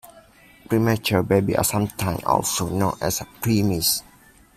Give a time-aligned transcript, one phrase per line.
[0.67, 4.01] Premature babies are sometimes also known as preemies.